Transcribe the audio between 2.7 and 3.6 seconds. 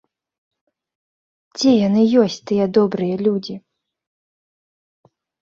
добрыя людзі?